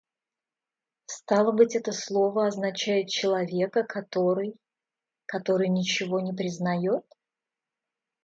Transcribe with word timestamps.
Стало 1.05 1.51
быть, 1.51 1.75
это 1.75 1.91
слово 1.91 2.47
означает 2.47 3.07
человека, 3.09 3.83
который... 3.83 4.55
который 5.27 5.69
ничего 5.69 6.19
не 6.21 6.33
признает? 6.33 7.05